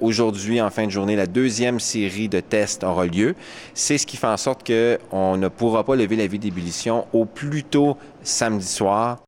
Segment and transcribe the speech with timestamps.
[0.00, 3.34] aujourd'hui, en fin de journée, la deuxième série de tests aura lieu.
[3.74, 7.24] C'est ce qui fait en sorte qu'on ne pourra pas lever la vie d'ébullition au
[7.24, 9.20] plus tôt samedi soir